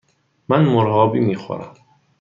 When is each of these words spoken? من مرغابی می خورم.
من 0.49 0.65
مرغابی 0.65 1.19
می 1.19 1.35
خورم. 1.35 1.73